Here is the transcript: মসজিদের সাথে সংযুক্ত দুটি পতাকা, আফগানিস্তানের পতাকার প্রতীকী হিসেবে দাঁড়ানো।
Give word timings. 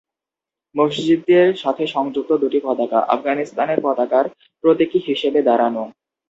মসজিদের 0.75 1.47
সাথে 1.55 1.83
সংযুক্ত 1.87 2.31
দুটি 2.41 2.59
পতাকা, 2.63 2.99
আফগানিস্তানের 3.07 3.79
পতাকার 3.83 4.25
প্রতীকী 4.63 4.99
হিসেবে 5.07 5.39
দাঁড়ানো। 5.43 5.83